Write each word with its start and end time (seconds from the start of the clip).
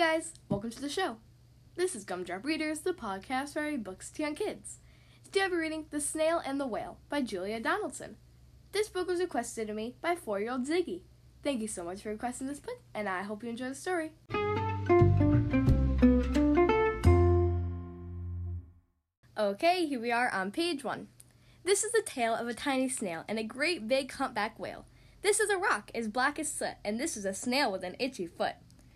guys, 0.00 0.32
welcome 0.48 0.70
to 0.70 0.80
the 0.80 0.88
show. 0.88 1.18
This 1.76 1.94
is 1.94 2.06
Gumdrop 2.06 2.42
Readers, 2.42 2.80
the 2.80 2.94
podcast 2.94 3.54
read 3.54 3.84
books 3.84 4.10
to 4.12 4.22
young 4.22 4.34
kids. 4.34 4.78
Today 5.24 5.42
I'll 5.42 5.50
be 5.50 5.56
reading 5.56 5.84
The 5.90 6.00
Snail 6.00 6.40
and 6.42 6.58
the 6.58 6.66
Whale 6.66 6.96
by 7.10 7.20
Julia 7.20 7.60
Donaldson. 7.60 8.16
This 8.72 8.88
book 8.88 9.08
was 9.08 9.20
requested 9.20 9.66
to 9.66 9.74
me 9.74 9.96
by 10.00 10.16
four 10.16 10.40
year 10.40 10.52
old 10.52 10.66
Ziggy. 10.66 11.02
Thank 11.44 11.60
you 11.60 11.68
so 11.68 11.84
much 11.84 12.00
for 12.00 12.08
requesting 12.08 12.46
this 12.46 12.60
book, 12.60 12.80
and 12.94 13.10
I 13.10 13.24
hope 13.24 13.42
you 13.42 13.50
enjoy 13.50 13.68
the 13.68 13.74
story. 13.74 14.12
Okay, 19.36 19.84
here 19.84 20.00
we 20.00 20.10
are 20.10 20.30
on 20.30 20.50
page 20.50 20.82
one. 20.82 21.08
This 21.62 21.84
is 21.84 21.92
the 21.92 22.00
tale 22.06 22.34
of 22.34 22.48
a 22.48 22.54
tiny 22.54 22.88
snail 22.88 23.24
and 23.28 23.38
a 23.38 23.44
great 23.44 23.86
big 23.86 24.10
humpback 24.12 24.58
whale. 24.58 24.86
This 25.20 25.40
is 25.40 25.50
a 25.50 25.58
rock 25.58 25.90
as 25.94 26.08
black 26.08 26.38
as 26.38 26.50
soot, 26.50 26.76
and 26.86 26.98
this 26.98 27.18
is 27.18 27.26
a 27.26 27.34
snail 27.34 27.70
with 27.70 27.84
an 27.84 27.96
itchy 27.98 28.26
foot. 28.26 28.54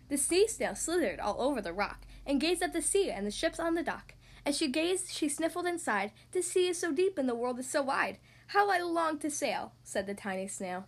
The 0.09 0.19
sea 0.19 0.47
snail 0.47 0.75
slithered 0.75 1.21
all 1.21 1.41
over 1.41 1.61
the 1.61 1.73
rock, 1.73 2.07
and 2.27 2.41
gazed 2.41 2.63
at 2.63 2.73
the 2.73 2.83
sea 2.83 3.11
and 3.11 3.27
the 3.27 3.31
ships 3.31 3.59
on 3.59 3.75
the 3.75 3.83
dock. 3.83 4.15
As 4.47 4.57
she 4.57 4.69
gazed, 4.69 5.11
she 5.11 5.29
sniffled 5.29 5.67
and 5.67 5.81
sighed, 5.81 6.13
The 6.33 6.43
sea 6.43 6.69
is 6.69 6.79
so 6.79 6.93
deep 6.93 7.17
and 7.17 7.29
the 7.29 7.35
world 7.35 7.59
is 7.59 7.71
so 7.71 7.83
wide. 7.83 8.19
How 8.49 8.71
I 8.71 8.79
long 8.81 9.19
to 9.21 9.31
sail, 9.31 9.73
said 9.83 10.07
the 10.07 10.15
tiny 10.15 10.49
snail. 10.49 10.87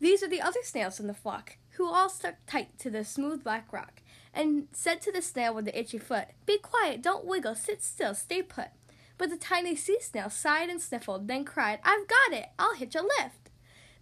These 0.00 0.22
are 0.22 0.28
the 0.28 0.42
other 0.42 0.60
snails 0.62 1.00
in 1.00 1.06
the 1.06 1.14
flock, 1.14 1.56
who 1.72 1.86
all 1.86 2.08
stuck 2.08 2.34
tight 2.46 2.78
to 2.80 2.90
the 2.90 3.04
smooth 3.04 3.42
black 3.42 3.72
rock, 3.72 4.02
and 4.32 4.68
said 4.72 5.00
to 5.02 5.12
the 5.12 5.22
snail 5.22 5.54
with 5.54 5.64
the 5.64 5.78
itchy 5.78 5.98
foot, 5.98 6.28
Be 6.46 6.58
quiet, 6.58 7.02
don't 7.02 7.24
wiggle, 7.24 7.54
sit 7.54 7.82
still, 7.82 8.14
stay 8.14 8.42
put. 8.42 8.68
But 9.16 9.30
the 9.30 9.36
tiny 9.36 9.74
sea 9.74 9.98
snail 10.00 10.30
sighed 10.30 10.68
and 10.68 10.80
sniffled, 10.80 11.26
then 11.26 11.44
cried, 11.44 11.80
I've 11.82 12.06
got 12.06 12.38
it, 12.38 12.46
I'll 12.58 12.74
hitch 12.74 12.94
a 12.94 13.02
lift. 13.02 13.50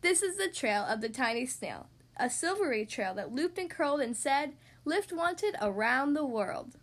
This 0.03 0.23
is 0.23 0.37
the 0.37 0.49
trail 0.49 0.83
of 0.83 1.01
the 1.01 1.09
tiny 1.09 1.47
snail, 1.47 1.87
a 2.17 2.31
silvery 2.31 2.87
trail 2.87 3.15
that 3.15 3.33
looped 3.33 3.59
and 3.59 3.71
curled 3.71 4.01
and 4.01 4.17
said, 4.17 4.55
Lift 4.85 5.13
wanted 5.13 5.57
around 5.61 6.15
the 6.15 6.25
world. 6.25 6.77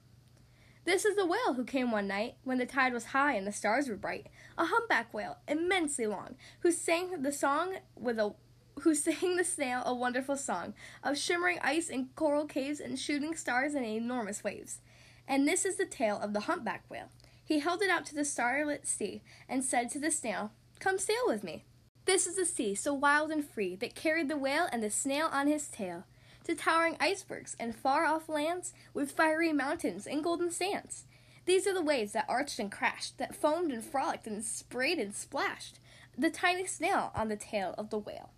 This 0.86 1.06
is 1.06 1.16
the 1.16 1.26
whale 1.26 1.54
who 1.54 1.64
came 1.64 1.92
one 1.92 2.08
night 2.08 2.36
when 2.44 2.58
the 2.58 2.66
tide 2.66 2.92
was 2.92 3.06
high 3.06 3.36
and 3.36 3.48
the 3.48 3.54
stars 3.54 3.88
were 3.88 3.96
bright, 3.96 4.28
a 4.58 4.66
humpback 4.66 5.14
whale, 5.14 5.38
immensely 5.48 6.06
long, 6.06 6.36
who 6.60 6.72
sang 6.72 7.22
the 7.22 7.32
song 7.32 7.76
with 7.96 8.20
a 8.20 8.34
who 8.82 8.94
sang 8.96 9.38
the 9.38 9.44
snail 9.44 9.82
a 9.86 9.94
wonderful 9.94 10.36
song 10.36 10.74
of 11.04 11.18
shimmering 11.18 11.60
ice 11.62 11.90
and 11.90 12.14
coral 12.16 12.46
caves 12.46 12.80
and 12.80 13.00
shooting 13.00 13.36
stars 13.36 13.76
and 13.76 13.86
enormous 13.86 14.44
waves. 14.44 14.80
And 15.28 15.48
this 15.48 15.64
is 15.64 15.78
the 15.78 15.86
tale 15.86 16.20
of 16.20 16.34
the 16.34 16.42
humpback 16.42 16.84
whale. 16.90 17.10
He 17.46 17.60
held 17.60 17.82
it 17.82 17.90
out 17.90 18.06
to 18.08 18.16
the 18.16 18.26
starlit 18.26 18.86
sea 18.86 19.22
and 19.48 19.64
said 19.64 19.90
to 19.92 20.00
the 20.00 20.12
snail, 20.12 20.52
Come 20.80 20.98
sail 20.98 21.24
with 21.28 21.44
me. 21.44 21.64
This 22.06 22.28
is 22.28 22.36
the 22.36 22.46
sea, 22.46 22.76
so 22.76 22.94
wild 22.94 23.32
and 23.32 23.48
free, 23.48 23.76
that 23.78 23.96
carried 23.96 24.28
the 24.28 24.38
whale 24.38 24.68
and 24.72 24.84
the 24.84 24.90
snail 24.90 25.30
on 25.32 25.48
his 25.48 25.68
tail 25.68 26.04
to 26.44 26.54
towering 26.54 26.98
icebergs 27.00 27.56
and 27.60 27.74
far 27.74 28.06
off 28.06 28.28
lands 28.28 28.74
with 28.94 29.14
fiery 29.14 29.54
mountains 29.54 30.06
and 30.06 30.24
golden 30.24 30.52
sands. 30.52 31.06
These 31.46 31.66
are 31.68 31.74
the 31.74 31.82
waves 31.82 32.12
that 32.12 32.26
arched 32.28 32.60
and 32.60 32.72
crashed, 32.72 33.18
that 33.18 33.36
foamed 33.36 33.72
and 33.72 33.84
frolicked 33.84 34.28
and 34.28 34.44
sprayed 34.44 35.00
and 35.00 35.16
splashed 35.16 35.80
the 36.18 36.30
tiny 36.30 36.66
snail 36.66 37.12
on 37.16 37.30
the 37.30 37.36
tail 37.36 37.74
of 37.78 37.90
the 37.90 37.98
whale. 37.98 38.32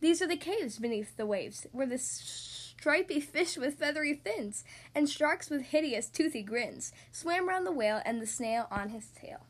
These 0.00 0.20
are 0.20 0.26
the 0.26 0.36
caves 0.36 0.78
beneath 0.78 1.16
the 1.16 1.26
waves, 1.26 1.66
where 1.72 1.86
the 1.86 1.98
stripy 1.98 3.20
fish 3.20 3.56
with 3.56 3.78
feathery 3.78 4.14
fins 4.14 4.64
and 4.94 5.08
sharks 5.08 5.50
with 5.50 5.66
hideous 5.66 6.08
toothy 6.08 6.42
grins 6.42 6.92
swam 7.12 7.48
round 7.48 7.66
the 7.66 7.72
whale 7.72 8.00
and 8.04 8.20
the 8.20 8.26
snail 8.26 8.66
on 8.70 8.88
his 8.90 9.08
tail. 9.08 9.46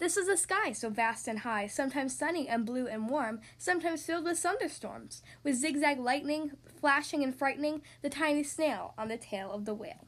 This 0.00 0.16
is 0.16 0.28
a 0.28 0.36
sky 0.38 0.72
so 0.72 0.88
vast 0.88 1.28
and 1.28 1.40
high, 1.40 1.66
sometimes 1.66 2.16
sunny 2.16 2.48
and 2.48 2.64
blue 2.64 2.86
and 2.86 3.06
warm, 3.06 3.42
sometimes 3.58 4.06
filled 4.06 4.24
with 4.24 4.38
thunderstorms, 4.38 5.22
with 5.44 5.56
zigzag 5.56 5.98
lightning 5.98 6.52
flashing 6.80 7.22
and 7.22 7.34
frightening 7.34 7.82
the 8.00 8.08
tiny 8.08 8.42
snail 8.42 8.94
on 8.96 9.08
the 9.08 9.18
tail 9.18 9.52
of 9.52 9.66
the 9.66 9.74
whale. 9.74 10.06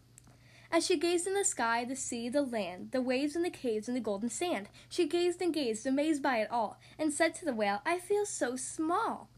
As 0.71 0.87
she 0.87 0.99
gazed 0.99 1.27
in 1.27 1.35
the 1.35 1.45
sky, 1.45 1.85
the 1.85 1.95
sea, 1.95 2.31
the 2.31 2.41
land, 2.41 2.93
the 2.93 3.03
waves 3.03 3.37
and 3.37 3.45
the 3.45 3.51
caves 3.51 3.87
and 3.87 3.95
the 3.95 4.01
golden 4.01 4.31
sand, 4.31 4.71
she 4.89 5.07
gazed 5.07 5.43
and 5.43 5.53
gazed, 5.53 5.87
amazed 5.87 6.23
by 6.23 6.39
it 6.39 6.51
all, 6.51 6.81
and 6.99 7.13
said 7.13 7.35
to 7.35 7.45
the 7.45 7.53
whale, 7.53 7.83
I 7.85 7.99
feel 7.99 8.25
so 8.25 8.57
small. 8.57 9.29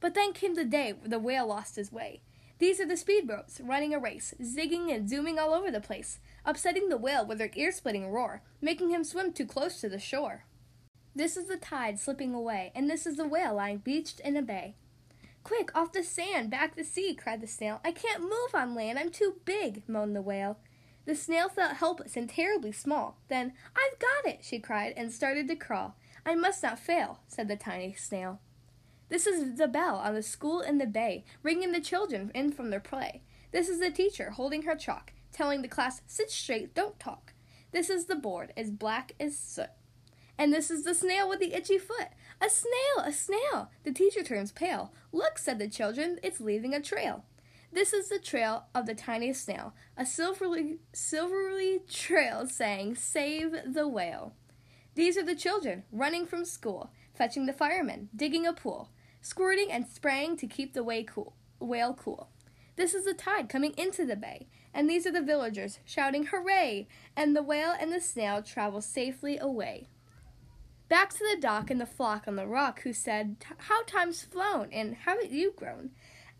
But 0.00 0.14
then 0.14 0.32
came 0.32 0.54
the 0.54 0.64
day 0.64 0.94
the 1.04 1.18
whale 1.18 1.48
lost 1.48 1.76
his 1.76 1.92
way. 1.92 2.22
These 2.58 2.80
are 2.80 2.86
the 2.86 2.94
speedboats 2.94 3.60
running 3.62 3.94
a 3.94 4.00
race, 4.00 4.34
zigging 4.42 4.92
and 4.92 5.08
zooming 5.08 5.38
all 5.38 5.54
over 5.54 5.70
the 5.70 5.80
place, 5.80 6.18
upsetting 6.44 6.88
the 6.88 6.96
whale 6.96 7.24
with 7.24 7.38
their 7.38 7.50
ear 7.54 7.70
splitting 7.70 8.08
roar, 8.08 8.42
making 8.60 8.90
him 8.90 9.04
swim 9.04 9.32
too 9.32 9.46
close 9.46 9.80
to 9.80 9.88
the 9.88 10.00
shore. 10.00 10.44
This 11.14 11.36
is 11.36 11.46
the 11.46 11.56
tide 11.56 12.00
slipping 12.00 12.34
away, 12.34 12.72
and 12.74 12.90
this 12.90 13.06
is 13.06 13.16
the 13.16 13.28
whale 13.28 13.54
lying 13.54 13.78
beached 13.78 14.20
in 14.20 14.36
a 14.36 14.42
bay. 14.42 14.74
Quick, 15.44 15.74
off 15.74 15.92
the 15.92 16.02
sand, 16.02 16.50
back 16.50 16.74
the 16.74 16.84
sea, 16.84 17.14
cried 17.14 17.40
the 17.40 17.46
snail. 17.46 17.80
I 17.84 17.92
can't 17.92 18.22
move 18.22 18.54
on 18.54 18.74
land, 18.74 18.98
I'm 18.98 19.10
too 19.10 19.36
big, 19.44 19.82
moaned 19.88 20.16
the 20.16 20.22
whale. 20.22 20.58
The 21.06 21.14
snail 21.14 21.48
felt 21.48 21.76
helpless 21.76 22.16
and 22.16 22.28
terribly 22.28 22.72
small. 22.72 23.18
Then, 23.28 23.52
I've 23.74 23.98
got 23.98 24.32
it, 24.32 24.40
she 24.42 24.58
cried, 24.58 24.94
and 24.96 25.12
started 25.12 25.48
to 25.48 25.56
crawl. 25.56 25.94
I 26.26 26.34
must 26.34 26.62
not 26.62 26.78
fail, 26.78 27.20
said 27.28 27.48
the 27.48 27.56
tiny 27.56 27.94
snail. 27.94 28.40
This 29.08 29.26
is 29.26 29.56
the 29.56 29.68
bell 29.68 29.96
on 29.96 30.14
the 30.14 30.22
school 30.22 30.60
in 30.60 30.78
the 30.78 30.86
bay, 30.86 31.24
ringing 31.42 31.72
the 31.72 31.80
children 31.80 32.30
in 32.34 32.52
from 32.52 32.70
their 32.70 32.80
play. 32.80 33.22
This 33.52 33.68
is 33.68 33.80
the 33.80 33.90
teacher 33.90 34.30
holding 34.32 34.62
her 34.62 34.76
chalk, 34.76 35.12
telling 35.32 35.62
the 35.62 35.68
class, 35.68 36.02
sit 36.06 36.30
straight, 36.30 36.74
don't 36.74 37.00
talk. 37.00 37.32
This 37.72 37.88
is 37.88 38.04
the 38.04 38.16
board, 38.16 38.52
as 38.56 38.70
black 38.70 39.12
as 39.18 39.36
soot. 39.38 39.70
And 40.36 40.52
this 40.52 40.70
is 40.70 40.84
the 40.84 40.94
snail 40.94 41.28
with 41.28 41.40
the 41.40 41.54
itchy 41.54 41.78
foot. 41.78 42.08
A 42.40 42.50
snail, 42.50 43.04
a 43.04 43.12
snail! 43.12 43.70
The 43.82 43.92
teacher 43.92 44.22
turns 44.22 44.52
pale. 44.52 44.92
Look, 45.10 45.38
said 45.38 45.58
the 45.58 45.68
children, 45.68 46.18
it's 46.22 46.40
leaving 46.40 46.74
a 46.74 46.80
trail. 46.80 47.24
This 47.72 47.92
is 47.92 48.08
the 48.08 48.18
trail 48.18 48.66
of 48.74 48.86
the 48.86 48.94
tiniest 48.94 49.44
snail, 49.44 49.74
a 49.96 50.06
silvery, 50.06 50.78
silvery 50.92 51.80
trail 51.88 52.46
saying, 52.46 52.96
Save 52.96 53.56
the 53.66 53.88
whale. 53.88 54.34
These 54.94 55.16
are 55.16 55.24
the 55.24 55.34
children 55.34 55.84
running 55.90 56.26
from 56.26 56.44
school, 56.44 56.90
fetching 57.14 57.46
the 57.46 57.52
firemen, 57.52 58.08
digging 58.14 58.46
a 58.46 58.52
pool 58.52 58.90
squirting 59.20 59.70
and 59.70 59.86
spraying 59.86 60.36
to 60.38 60.46
keep 60.46 60.74
the 60.74 60.84
way 60.84 61.02
cool, 61.02 61.34
whale 61.60 61.94
cool. 61.94 62.28
This 62.76 62.94
is 62.94 63.04
the 63.04 63.14
tide 63.14 63.48
coming 63.48 63.74
into 63.76 64.04
the 64.04 64.16
bay, 64.16 64.46
and 64.72 64.88
these 64.88 65.06
are 65.06 65.12
the 65.12 65.20
villagers 65.20 65.80
shouting 65.84 66.26
hooray, 66.26 66.86
and 67.16 67.34
the 67.34 67.42
whale 67.42 67.74
and 67.78 67.92
the 67.92 68.00
snail 68.00 68.42
travel 68.42 68.80
safely 68.80 69.38
away. 69.38 69.88
Back 70.88 71.10
to 71.10 71.18
the 71.18 71.40
dock 71.40 71.70
and 71.70 71.80
the 71.80 71.86
flock 71.86 72.26
on 72.26 72.36
the 72.36 72.46
rock, 72.46 72.82
who 72.82 72.92
said, 72.92 73.36
How 73.58 73.82
time's 73.82 74.22
flown, 74.22 74.68
and 74.72 74.94
how 74.94 75.20
have 75.20 75.32
you 75.32 75.52
grown? 75.56 75.90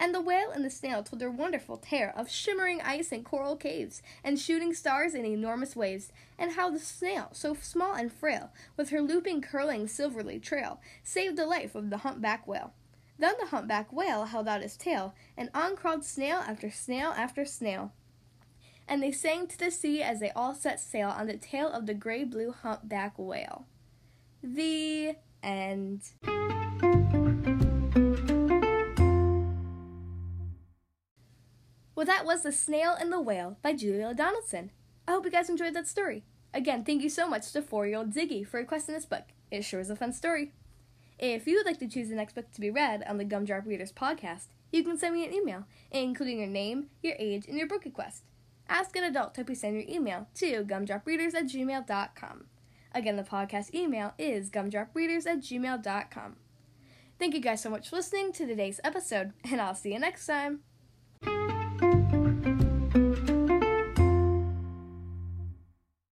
And 0.00 0.14
the 0.14 0.20
whale 0.20 0.50
and 0.50 0.64
the 0.64 0.70
snail 0.70 1.02
told 1.02 1.20
their 1.20 1.30
wonderful 1.30 1.76
tale 1.76 2.12
of 2.16 2.30
shimmering 2.30 2.80
ice 2.80 3.10
and 3.10 3.24
coral 3.24 3.56
caves, 3.56 4.00
and 4.22 4.38
shooting 4.38 4.72
stars 4.72 5.14
and 5.14 5.26
enormous 5.26 5.74
waves, 5.74 6.12
and 6.38 6.52
how 6.52 6.70
the 6.70 6.78
snail, 6.78 7.30
so 7.32 7.54
small 7.54 7.94
and 7.94 8.12
frail, 8.12 8.50
with 8.76 8.90
her 8.90 9.00
looping, 9.00 9.40
curling, 9.40 9.88
silvery 9.88 10.38
trail, 10.38 10.80
saved 11.02 11.36
the 11.36 11.46
life 11.46 11.74
of 11.74 11.90
the 11.90 11.98
humpback 11.98 12.46
whale. 12.46 12.74
Then 13.18 13.34
the 13.40 13.46
humpback 13.46 13.92
whale 13.92 14.26
held 14.26 14.46
out 14.46 14.62
his 14.62 14.76
tail, 14.76 15.14
and 15.36 15.50
on 15.52 15.74
crawled 15.74 16.04
snail 16.04 16.36
after 16.36 16.70
snail 16.70 17.12
after 17.16 17.44
snail. 17.44 17.92
And 18.86 19.02
they 19.02 19.12
sang 19.12 19.48
to 19.48 19.58
the 19.58 19.70
sea 19.70 20.02
as 20.02 20.20
they 20.20 20.30
all 20.30 20.54
set 20.54 20.78
sail 20.78 21.08
on 21.10 21.26
the 21.26 21.36
tail 21.36 21.68
of 21.68 21.86
the 21.86 21.94
gray 21.94 22.24
blue 22.24 22.52
humpback 22.52 23.14
whale. 23.18 23.66
The 24.42 25.16
end. 25.42 26.02
Well, 31.98 32.06
that 32.06 32.24
was 32.24 32.44
The 32.44 32.52
Snail 32.52 32.94
and 32.94 33.12
the 33.12 33.20
Whale 33.20 33.56
by 33.60 33.72
Julia 33.72 34.14
Donaldson. 34.14 34.70
I 35.08 35.10
hope 35.10 35.24
you 35.24 35.32
guys 35.32 35.50
enjoyed 35.50 35.74
that 35.74 35.88
story. 35.88 36.22
Again, 36.54 36.84
thank 36.84 37.02
you 37.02 37.10
so 37.10 37.28
much 37.28 37.50
to 37.50 37.60
four 37.60 37.88
year 37.88 37.98
old 37.98 38.14
Ziggy 38.14 38.46
for 38.46 38.60
requesting 38.60 38.94
this 38.94 39.04
book. 39.04 39.24
It 39.50 39.62
sure 39.64 39.80
is 39.80 39.90
a 39.90 39.96
fun 39.96 40.12
story. 40.12 40.52
If 41.18 41.48
you 41.48 41.56
would 41.56 41.66
like 41.66 41.80
to 41.80 41.88
choose 41.88 42.08
the 42.08 42.14
next 42.14 42.36
book 42.36 42.52
to 42.52 42.60
be 42.60 42.70
read 42.70 43.02
on 43.08 43.18
the 43.18 43.24
Gumdrop 43.24 43.66
Readers 43.66 43.90
podcast, 43.90 44.44
you 44.70 44.84
can 44.84 44.96
send 44.96 45.12
me 45.12 45.26
an 45.26 45.34
email, 45.34 45.64
including 45.90 46.38
your 46.38 46.46
name, 46.46 46.86
your 47.02 47.16
age, 47.18 47.46
and 47.48 47.58
your 47.58 47.66
book 47.66 47.84
request. 47.84 48.22
Ask 48.68 48.94
an 48.94 49.02
adult 49.02 49.34
to 49.34 49.42
please 49.42 49.62
send 49.62 49.74
your 49.74 49.92
email 49.92 50.28
to 50.36 50.62
gumdropreaders 50.62 51.34
at 51.34 51.46
gmail.com. 51.46 52.44
Again, 52.94 53.16
the 53.16 53.24
podcast 53.24 53.74
email 53.74 54.14
is 54.18 54.50
gumdropreaders 54.50 55.26
at 55.26 55.40
gmail.com. 55.40 56.36
Thank 57.18 57.34
you 57.34 57.40
guys 57.40 57.60
so 57.60 57.70
much 57.70 57.88
for 57.88 57.96
listening 57.96 58.32
to 58.34 58.46
today's 58.46 58.78
episode, 58.84 59.32
and 59.50 59.60
I'll 59.60 59.74
see 59.74 59.94
you 59.94 59.98
next 59.98 60.26
time. 60.26 60.60